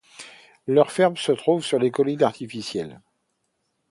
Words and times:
Leurs 0.65 0.91
fermes 0.91 1.15
se 1.17 1.31
trouvent 1.31 1.63
sur 1.63 1.79
des 1.79 1.91
collines 1.91 2.23
artificielles. 2.23 3.01